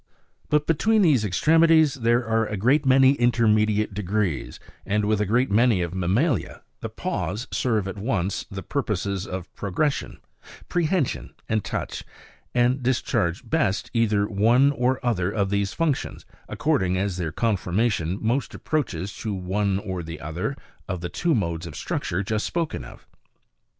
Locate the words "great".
2.57-2.87, 5.27-5.51